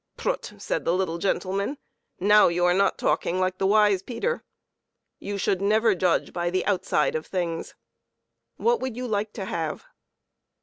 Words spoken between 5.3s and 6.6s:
should never judge by